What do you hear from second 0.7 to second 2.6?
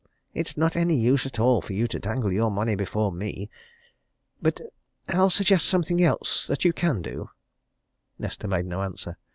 any use at all for you to dangle your